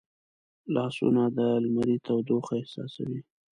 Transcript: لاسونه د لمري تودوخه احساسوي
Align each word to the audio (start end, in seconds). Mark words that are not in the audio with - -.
لاسونه 0.73 1.23
د 1.37 1.39
لمري 1.63 1.97
تودوخه 2.05 2.53
احساسوي 2.61 3.21